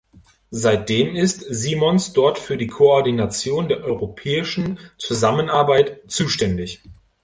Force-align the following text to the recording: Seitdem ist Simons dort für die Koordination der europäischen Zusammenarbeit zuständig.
Seitdem 0.49 1.15
ist 1.15 1.41
Simons 1.51 2.11
dort 2.13 2.39
für 2.39 2.57
die 2.57 2.65
Koordination 2.65 3.67
der 3.67 3.83
europäischen 3.83 4.79
Zusammenarbeit 4.97 6.01
zuständig. 6.07 6.81